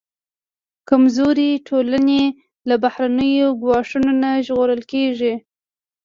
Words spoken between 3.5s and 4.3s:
ګواښونو